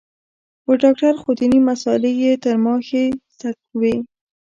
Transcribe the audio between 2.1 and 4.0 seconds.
يې تر ما ښې زده وې.